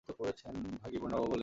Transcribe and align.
ভয় 0.09 0.91
কী 0.91 0.97
পূর্ণবাবু, 0.97 1.25
বলে 1.25 1.31
যান। 1.31 1.39